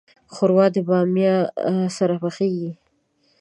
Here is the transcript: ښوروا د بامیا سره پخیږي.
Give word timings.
ښوروا 0.33 0.65
د 0.75 0.77
بامیا 0.87 1.35
سره 1.97 2.15
پخیږي. 2.23 2.71